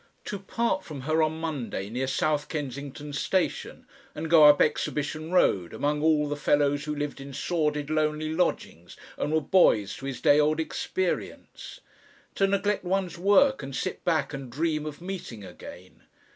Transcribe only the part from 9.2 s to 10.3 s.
were boys to his